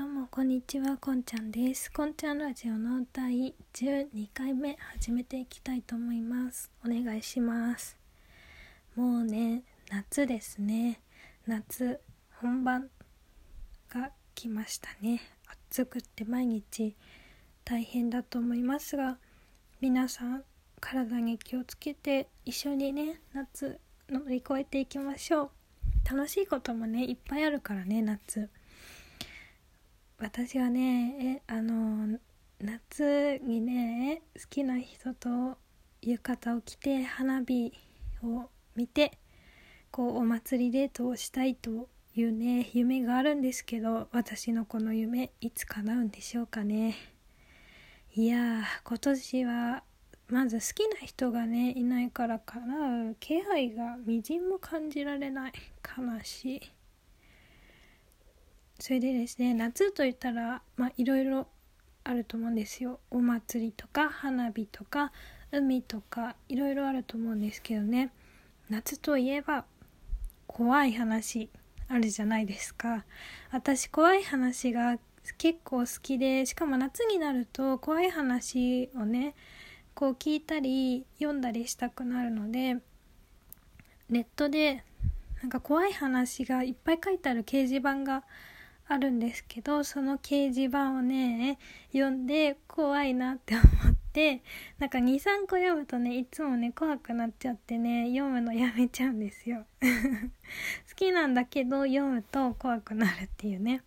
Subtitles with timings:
[0.00, 1.92] どうもこんにちはこんちゃんです。
[1.92, 6.70] こんちゃんラジオの第12回目始めていきたいと思います。
[6.82, 7.98] お願いします。
[8.96, 11.02] もうね夏ですね。
[11.46, 12.00] 夏
[12.40, 12.88] 本番
[13.90, 15.20] が来ましたね。
[15.68, 16.96] 暑くって毎日
[17.62, 19.18] 大変だと思いますが
[19.82, 20.44] 皆さん
[20.80, 23.78] 体に気をつけて一緒にね夏
[24.08, 25.50] 乗り越えていきましょう。
[26.10, 28.48] 楽しいこともねいっぱいあるからね夏。
[30.22, 32.18] 私はねえあの
[32.60, 35.56] 夏にね好きな人と
[36.02, 37.72] 浴衣を着て花火
[38.22, 39.18] を見て
[39.90, 46.96] こうお祭りデートをしたいというね夢があるんですけど私のこの夢いつ叶うんでしょうかね。
[48.14, 49.82] いや今年は
[50.28, 55.52] まず好きな人がねいないから叶う気配がみじんも感じられない。
[55.96, 56.79] 悲しい。
[58.80, 61.46] それでですね夏といったらまあいろいろ
[62.02, 62.98] あると思うんですよ。
[63.10, 65.12] お祭りとか花火とか
[65.52, 68.10] 海とかいろいろあると思うんですけどね。
[68.70, 69.66] 夏といえば
[70.46, 71.50] 怖い話
[71.88, 73.04] あるじゃないですか。
[73.52, 74.98] 私怖い話が
[75.36, 79.34] 結構好きでしかも夏になると怖い話をね
[79.94, 82.76] こう聞いたり読んだりしたくなるので
[84.08, 84.82] ネットで
[85.42, 88.24] なんか怖い話がいっぱい書いてある掲示板が
[88.92, 91.60] あるんですけどその掲示板をね
[91.92, 94.42] 読んで怖いなって思って
[94.80, 99.64] なんか23個読むとねいつもね怖くなっちゃってね読むのやめちゃうんですよ。
[99.80, 103.82] 好きなんだけど読むと怖くなるっていうね。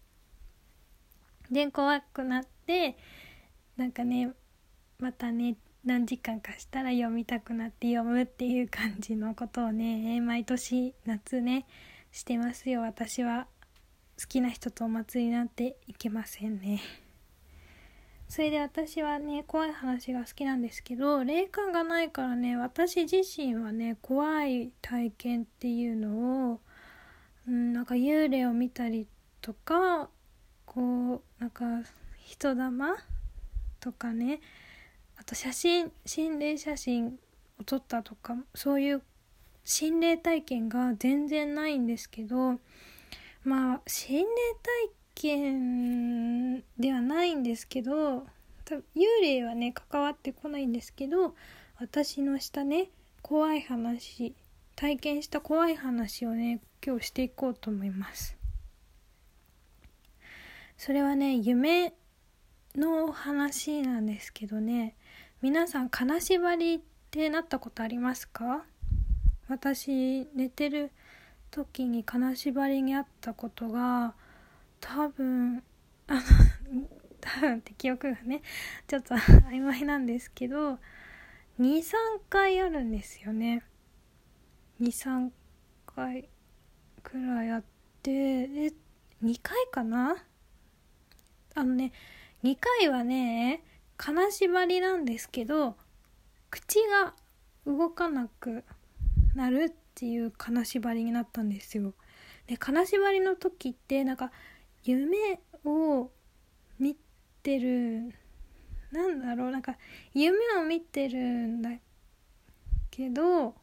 [1.52, 2.96] で怖くなって
[3.76, 4.32] なんかね
[5.00, 11.66] またね何時間かしたら読みたくなって読むっていう感じのことをね毎年夏ね
[12.14, 13.48] してますよ私は。
[14.20, 16.82] 好きな人とお祭りなんていけませんね。
[18.34, 26.60] それで私はね怖い話が好きなんですけど霊感がないからね私自身はね怖い体験っていうのを、
[27.52, 29.08] ん、なんか幽霊を見たり
[29.40, 30.10] とか
[30.66, 31.64] こうなんか
[32.26, 32.96] 人玉
[33.80, 34.42] とかね
[35.18, 37.20] あと写真心霊写真
[37.60, 39.04] を撮ったとかそういう
[39.64, 42.56] 心霊体験が全然ないんですけど
[43.44, 44.26] まあ心霊
[44.86, 48.26] 体験ではないんですけど
[48.66, 51.36] 多分幽霊はね関わってこないんですけど
[51.80, 52.90] 私のしたね
[53.22, 54.34] 怖い話
[54.76, 58.38] 体験した怖い話をね今日していこうと思います。
[60.78, 61.94] それはね夢
[62.76, 64.96] の話なんですけどね
[65.42, 66.80] 皆さん金縛りっ
[67.12, 68.66] てなったことありますか？
[69.48, 70.92] 私寝てる
[71.54, 74.16] 時に金縛りにあったことが
[74.82, 75.64] 多分
[76.08, 76.22] あの
[77.22, 78.42] 多分って記憶がね
[78.88, 80.80] ちょっと曖昧なんですけど
[81.60, 81.94] 23
[82.28, 83.64] 回あるんですよね。
[84.82, 85.30] 23
[85.86, 86.28] 回
[87.04, 87.64] くらいあっ
[88.02, 88.74] てで
[89.24, 90.26] 2回かな？
[91.54, 91.92] あのね
[92.44, 93.64] 2回はね
[93.96, 95.78] 金縛りなんですけど
[96.50, 97.14] 口が
[97.68, 98.64] 動かなく
[99.36, 101.94] なるっっていう金縛りになったんですよ。
[102.48, 104.32] で金縛りの時ってなんか
[104.84, 106.10] 夢を
[106.80, 106.98] 見
[107.44, 108.14] てる
[108.92, 109.78] なんだろうなんか
[110.14, 111.70] 夢を見てるんだ
[112.90, 113.56] けど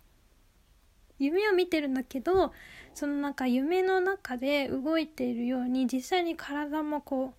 [1.18, 2.52] 夢を見てるんだけど
[2.94, 7.34] そのなんか夢の中で動いているように実際に体もこ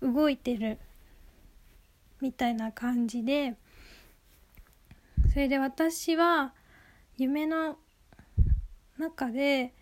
[0.00, 0.78] う動いてる
[2.20, 3.54] みたいな感じで
[5.32, 6.52] それで私は
[7.16, 7.76] 夢の
[9.00, 9.74] 中で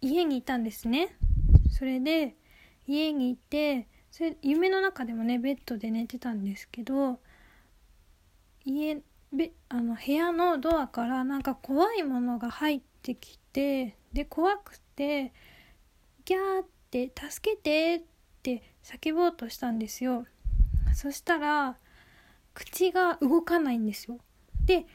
[0.00, 1.16] 家にいたんですね。
[1.70, 2.36] それで
[2.86, 7.18] 家にいてそれ夢の中でもねベッドで寝てたんですけど
[8.64, 9.02] 家
[9.32, 15.32] べあの部屋のドアからなんか怖いものが入ってきてで怖くて
[16.24, 18.02] ギャーって「助けて」っ
[18.42, 20.26] て叫ぼうとしたんですよ。
[20.94, 21.76] そしたら
[22.52, 24.18] 口が動かないんですよ。
[24.64, 24.86] で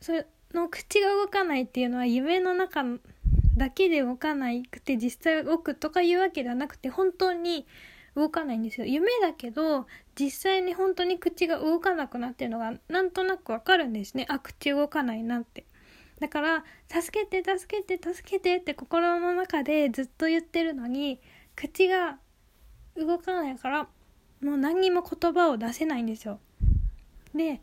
[0.00, 2.84] それの口が動かないっていうのは夢の中
[3.56, 7.66] だけで動かないくて実際動くとかいうわけではなくて本当に
[8.14, 8.86] 動かないんですよ。
[8.86, 9.86] 夢だけど
[10.18, 14.26] 実際に本当に口が動かなくなってるのがなんとなくわかるんですね。
[14.28, 15.64] あ口動かないなって。
[16.20, 21.20] だから助けて助けて助けてって心の中でずっと言ってるのに
[21.56, 22.18] 口が
[22.96, 23.88] 動かないから
[24.42, 26.38] もう何にも言葉を出せないんですよ。
[27.34, 27.60] で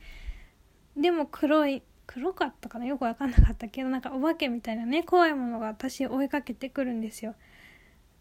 [0.98, 2.86] でも黒い黒かったかな？
[2.88, 7.36] よく分かんなかったけどなんかお化けみたいなね怖いものが私追いかけてくるんですよ。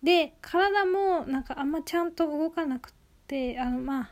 [0.02, 2.92] で体もなんかあんまちゃんと動かなく
[3.26, 4.10] てあのまあ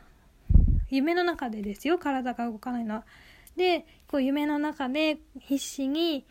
[0.89, 1.99] 夢の中でですよ。
[1.99, 3.03] 体が動かないのは。
[3.55, 6.25] でこう夢の中で必死に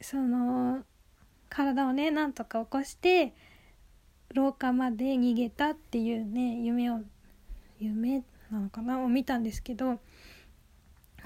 [0.00, 0.84] その
[1.48, 3.34] 体をねなんとか起こして
[4.32, 7.00] 廊下まで逃げたっていうね夢を
[7.80, 9.02] 夢なのかな？
[9.02, 9.98] を見たんですけど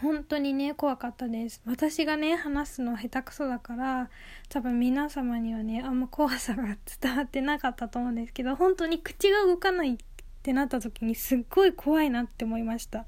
[0.03, 1.63] 本当にね怖かったです。
[1.65, 4.11] 私がね話すの下手くそだから
[4.49, 9.97] 多分皆様にはねあんま怖さが伝わってなかったと思うんですけど本当に口が動かないっ
[10.43, 13.07] てなった時にすっごい怖いなって思いました。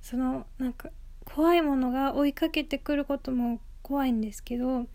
[0.00, 0.88] そのなんか
[1.24, 4.86] 怖いものが追いかけてくることも怖いんですけど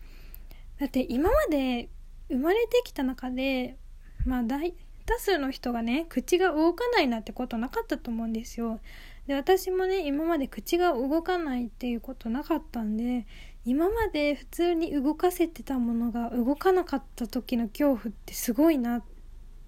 [0.80, 1.88] だって今まで
[2.28, 3.76] 生まれてきた中で
[4.24, 4.74] まあ大
[5.06, 8.80] 多数の人がね口が動かないなんてことなかったと思うんですよ。
[9.26, 13.26] で私もね今まで口が動かないっていうことなかったんで
[13.64, 19.02] 今まで普通に動かせてたものが動かなかった時の恐怖ってすごいなっ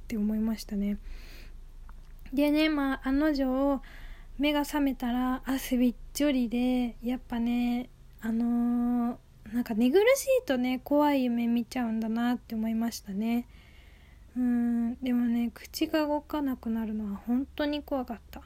[0.07, 0.99] て思いましたね。
[2.33, 3.83] でねまあ案の定
[4.39, 7.91] 目が覚めたら汗びっちょりでやっぱね
[8.21, 13.49] あのー、なんか寝苦しいとね怖い夢見ちゃうんだなって思いましたね。
[14.37, 18.43] うんでもね口が動かなくなるのは本当に怖かった。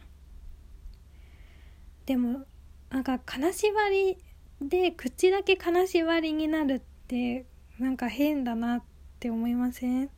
[2.06, 2.42] でも
[2.90, 4.18] なんか金縛り
[4.60, 7.46] で口だけ金縛りになるって
[7.78, 8.82] なんか変だなっ
[9.18, 10.10] て思いません？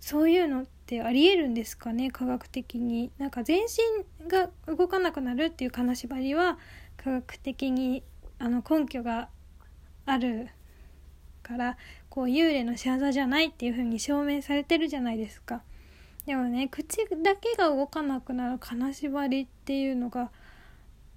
[0.00, 3.10] そういうのってありえるんですかね科学的に？
[3.18, 6.58] なんか全身が動かなくなるっていう金縛りは
[6.96, 8.02] 科学的に
[8.38, 9.28] あの根拠が
[10.06, 10.48] ある
[11.42, 11.76] から
[12.08, 15.62] こう幽霊の仕業じゃないっていう風に証明されてるじゃないですか。
[16.30, 20.30] でもね口だけが動かなくなる金縛りっていうのが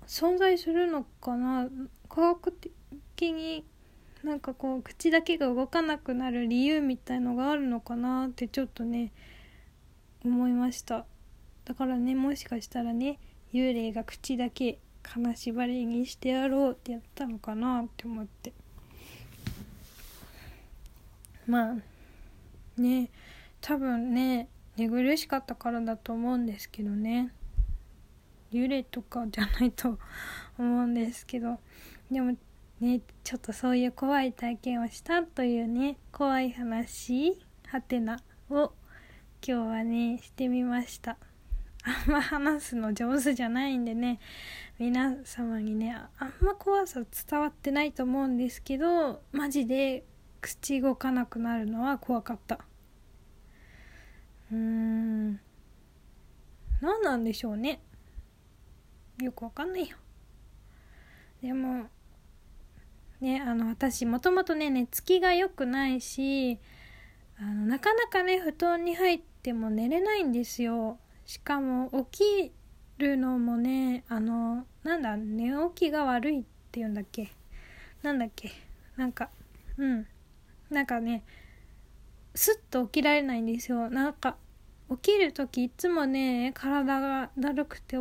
[0.08, 1.68] 存在するのかな。
[2.10, 3.64] 科学的に
[4.24, 9.12] なんかこう口だけが動かなくなる理由みたいのがあるのかなってちょっとね
[10.26, 11.06] 思いました。
[11.66, 13.20] だからねもしかしたらね
[13.54, 18.52] 幽霊が口だけ金縛りにしてやろうってやったのかなって思って。
[21.46, 21.76] まあ
[22.82, 23.12] ね
[23.62, 27.32] 多分ね寝苦しかったからだと思うんですけどね。
[28.52, 29.98] 幽霊とかじゃないと
[30.58, 31.60] 思うんですけど。
[32.12, 32.38] でも
[32.80, 38.74] ねちょっとそういう怖い体験をしたというね怖い話はてなを
[39.46, 41.18] 今日はねしてみました。
[41.86, 44.20] あんま話すの上手じゃないんでね
[44.80, 50.06] 皆様にねあんま怖さ伝わってないと思うんですけどマジで
[50.40, 52.60] 口動かなくなるのは怖かった。
[54.54, 55.40] うーん。
[56.82, 57.82] 何なんでしょうね。
[59.22, 59.98] よくわかんないよ。
[61.42, 61.88] でも
[63.20, 66.60] ねあの私もともとね寝つきが良くないし
[67.38, 71.00] あのなかなかね布団に入っても寝れないんですよ。
[71.26, 72.52] しかも起き
[72.98, 77.32] るのもねあのなんだ寝起きが悪いっていうんだっけ。
[78.04, 78.52] なんだっけ。
[78.98, 79.30] なんか
[79.78, 80.06] うん。
[80.70, 81.24] なんかね
[82.36, 83.90] スッと起きられないんですよ。
[83.90, 84.38] なんか
[84.90, 87.98] 起きる時いつもね体がだるくて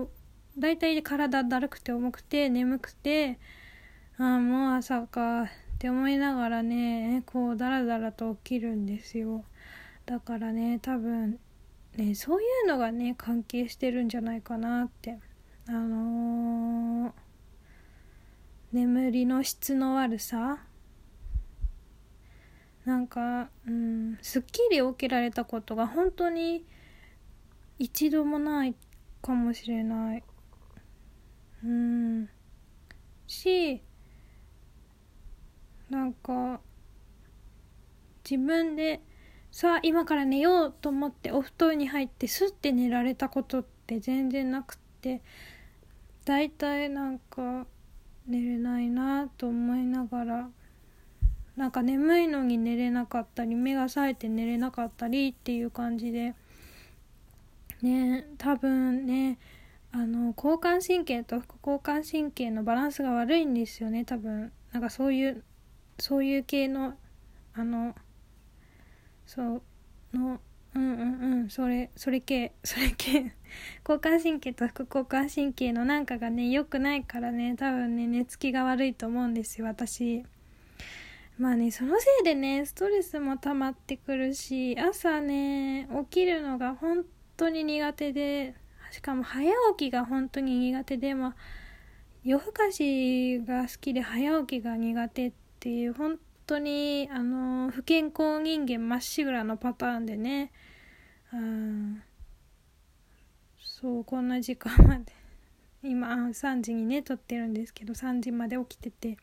[0.58, 3.38] だいたい体だるくて重くて眠くて
[4.19, 5.49] ああもう朝かっ
[5.79, 9.44] て思いながらねこうダラダラと起きるんですよ。
[10.06, 11.38] だからね多分
[11.96, 15.19] ねそういうのがね関係してるんじゃないかなって。
[15.69, 17.12] あのー、
[18.72, 20.58] 眠りの質の悪さ
[22.84, 26.65] なんか、うん、すっきり起きられたことが本当に
[27.79, 28.74] 一度もない
[29.20, 30.24] かもしれない。
[31.65, 32.29] うん。
[33.27, 33.82] し、
[35.89, 36.60] なんか、
[38.29, 39.01] 自分で、
[39.53, 45.20] さあ今から寝ようと思ってお布団に入ってスッて寝られたことって全然なくって
[46.24, 47.67] 大体なんか
[48.27, 50.51] 寝れないなと思いながら
[51.56, 56.34] なんか眠いのに寝れなかったり目が冴えて寝れなかったりっていう感じで。
[57.82, 59.38] ね多分ね
[59.90, 64.52] あの交感神経と副交感神経のバランスが悪いんですよね多分。
[64.72, 65.44] なんかそういう
[65.98, 66.94] そういう系の
[67.54, 67.94] あの
[69.26, 69.62] そう
[70.14, 70.40] の
[70.74, 73.34] うんうんうんそれそれ系 それ系。
[73.86, 80.24] 交感神経と副交感神経のなんかがね良くないからね多分ね寝つきが悪いと思うんですよ私。
[81.43, 87.05] まあねそのせいでねストレスも溜まってくるし朝ね起きるのが本
[87.37, 88.55] 当に苦手で
[88.93, 91.34] しかも早起きが本当に苦手でまあ
[92.22, 100.53] 夜更かしが好きで早起きが苦手っていう本当当にあの不健康人間まっしぐらのパターンでね
[101.32, 102.03] うん
[103.58, 105.13] そうこんな時間まで
[105.82, 109.19] 今3時にね撮ってるんですけど3時まで起きてて。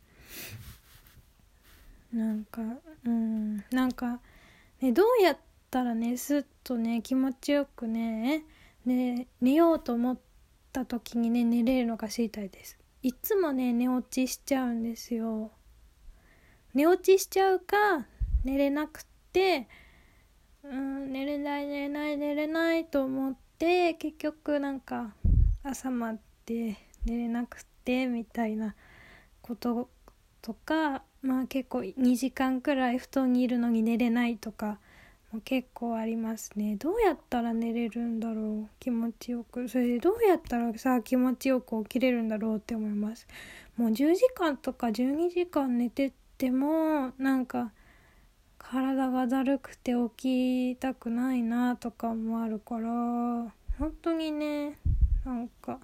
[2.14, 2.62] なんか
[3.06, 4.20] うんなんか、
[4.82, 5.38] ね、どうやっ
[5.70, 8.44] たらねすっとね気持ちよくね
[8.86, 10.18] ね寝ようと思っ
[10.74, 12.78] た時にね寝れるのか知りたいです。
[13.02, 15.52] いつもね寝落ちしちゃうんですよ。
[16.74, 18.06] 寝落ちしちゃうか
[18.44, 19.68] 寝れなくて
[20.64, 25.14] うん寝れない寝れない寝れないと思って結局なんか
[25.64, 26.14] 朝ま
[26.46, 28.76] で寝れなくてみたいな
[29.42, 29.90] こと
[30.42, 34.80] とかまあ結構2時間くらい布団にいるのに寝れないとか
[35.32, 36.76] も結構ありますね。
[36.78, 39.68] どうやったら寝れるんだろう気持ちよく。
[39.68, 43.28] それでどうやったらさ気持ちよく起きれるんだろうって思います。
[43.78, 47.72] もう10時間とか12時間寝ててもなんか
[48.58, 52.90] 体がだるくて起きたくないなとかもあるから
[53.78, 54.78] 本当にね
[55.26, 55.80] なんか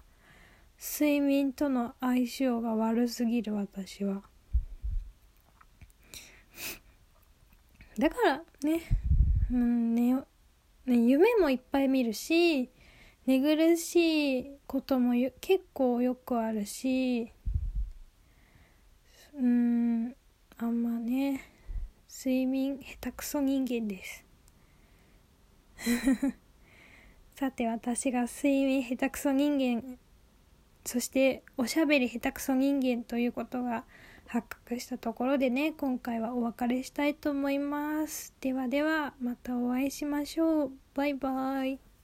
[0.79, 4.23] 睡眠との相性が悪すぎる私は。
[7.97, 8.81] だからね
[9.51, 10.15] うんね
[10.85, 12.69] ね夢もいっぱい見るし
[13.25, 17.31] 寝苦しいことも結構よくあるし
[19.37, 20.15] うん
[20.57, 21.41] あんまね
[22.07, 24.23] 睡眠下手くそ人間です。
[27.35, 29.99] さて私が睡眠下手くそ人間
[30.85, 33.83] そしておしゃべり下手くそ人間ということが
[34.27, 38.33] 発覚したところでね今回はお別れしたいと思います。
[38.41, 40.71] ではではまたお会いしましょう。
[40.93, 41.94] バイバイ。